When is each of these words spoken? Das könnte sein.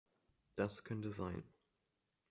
Das 0.55 0.83
könnte 0.83 1.11
sein. 1.11 1.43